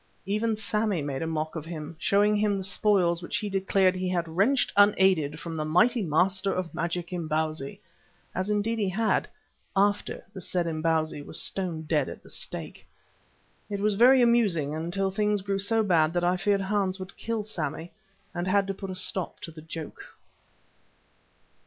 [0.25, 4.09] Even Sammy made a mock of him, showing him the spoils which he declared he
[4.09, 7.79] had wrenched unaided from the mighty master of magic, Imbozwi.
[8.33, 9.27] As indeed he had
[9.75, 12.87] after the said Imbozwi was stone dead at the stake.
[13.69, 17.43] It was very amusing until things grew so bad that I feared Hans would kill
[17.43, 17.91] Sammy,
[18.33, 20.03] and had to put a stop to the joke.